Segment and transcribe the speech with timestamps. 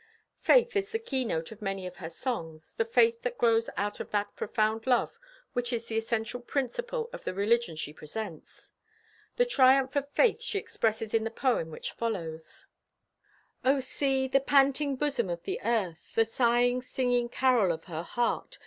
[0.39, 4.09] Faith is the keynote of many of her songs, the faith that grows out of
[4.09, 5.19] that profound love
[5.53, 8.71] which is the essential principle of the religion she presents.
[9.35, 12.65] The triumph of faith she expresses in the poem which follows:
[13.63, 14.27] O sea!
[14.27, 18.57] The panting bosom of the Earth; The sighing, singing carol of her heart!